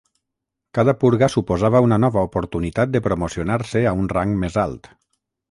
Cada 0.77 0.95
purga 1.03 1.29
suposava 1.33 1.81
una 1.87 1.99
nova 2.05 2.23
oportunitat 2.31 2.93
de 2.95 3.03
promocionar-se 3.09 3.85
a 3.93 3.95
un 4.01 4.11
rang 4.17 4.35
més 4.47 4.59
alt. 4.65 4.93